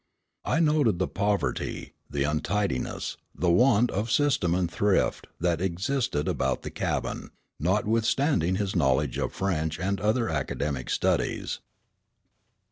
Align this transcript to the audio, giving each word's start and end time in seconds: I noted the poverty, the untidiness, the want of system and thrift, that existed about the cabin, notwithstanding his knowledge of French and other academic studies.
I 0.45 0.59
noted 0.59 0.97
the 0.97 1.07
poverty, 1.07 1.93
the 2.09 2.23
untidiness, 2.23 3.17
the 3.35 3.51
want 3.51 3.91
of 3.91 4.09
system 4.09 4.55
and 4.55 4.67
thrift, 4.71 5.27
that 5.39 5.61
existed 5.61 6.27
about 6.27 6.63
the 6.63 6.71
cabin, 6.71 7.29
notwithstanding 7.59 8.55
his 8.55 8.75
knowledge 8.75 9.19
of 9.19 9.31
French 9.31 9.79
and 9.79 10.01
other 10.01 10.27
academic 10.27 10.89
studies. 10.89 11.59